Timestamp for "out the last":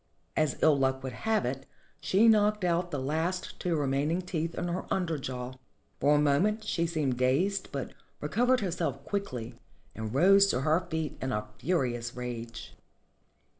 2.63-3.59